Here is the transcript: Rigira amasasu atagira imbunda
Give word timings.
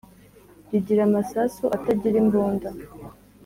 Rigira 0.69 1.01
amasasu 1.07 1.63
atagira 1.75 2.15
imbunda 2.23 2.69